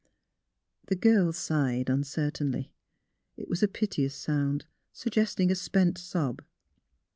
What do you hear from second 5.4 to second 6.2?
a spent